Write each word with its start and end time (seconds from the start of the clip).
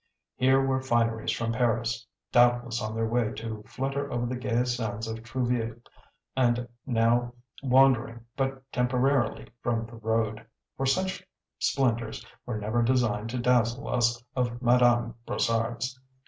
Here 0.35 0.59
were 0.65 0.81
fineries 0.81 1.31
from 1.31 1.51
Paris, 1.51 2.07
doubtless 2.31 2.81
on 2.81 2.95
their 2.95 3.05
way 3.05 3.33
to 3.33 3.61
flutter 3.67 4.11
over 4.11 4.25
the 4.25 4.35
gay 4.35 4.63
sands 4.63 5.07
of 5.07 5.21
Trouville, 5.21 5.75
and 6.35 6.67
now 6.87 7.33
wandering 7.61 8.25
but 8.35 8.63
temporarily 8.71 9.51
from 9.61 9.85
the 9.85 9.97
road; 9.97 10.43
for 10.75 10.87
such 10.87 11.23
splendours 11.59 12.25
were 12.47 12.57
never 12.57 12.81
designed 12.81 13.29
to 13.29 13.37
dazzle 13.37 13.87
us 13.89 14.23
of 14.35 14.59
Madame 14.59 15.13
Brossard's. 15.27 15.99